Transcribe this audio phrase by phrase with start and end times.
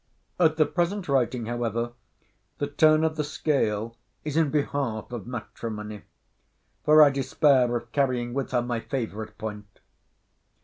[0.47, 1.91] —At the present writing, however,
[2.57, 8.49] the turn of the scale is in behalf of matrimony—for I despair of carrying with
[8.49, 9.79] her my favourite point.